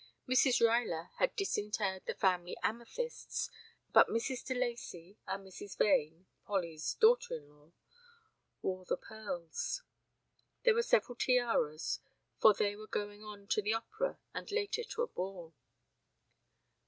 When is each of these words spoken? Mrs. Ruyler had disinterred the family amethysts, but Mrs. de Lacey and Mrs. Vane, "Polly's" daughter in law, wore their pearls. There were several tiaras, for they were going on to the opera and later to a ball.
Mrs. 0.27 0.59
Ruyler 0.61 1.11
had 1.19 1.35
disinterred 1.35 2.07
the 2.07 2.15
family 2.15 2.57
amethysts, 2.63 3.51
but 3.93 4.07
Mrs. 4.07 4.43
de 4.43 4.55
Lacey 4.55 5.19
and 5.27 5.45
Mrs. 5.45 5.77
Vane, 5.77 6.25
"Polly's" 6.43 6.95
daughter 6.95 7.35
in 7.35 7.47
law, 7.47 7.71
wore 8.63 8.83
their 8.83 8.97
pearls. 8.97 9.83
There 10.63 10.73
were 10.73 10.81
several 10.81 11.17
tiaras, 11.17 11.99
for 12.39 12.55
they 12.55 12.75
were 12.75 12.87
going 12.87 13.23
on 13.23 13.45
to 13.49 13.61
the 13.61 13.73
opera 13.73 14.17
and 14.33 14.51
later 14.51 14.83
to 14.83 15.03
a 15.03 15.07
ball. 15.07 15.53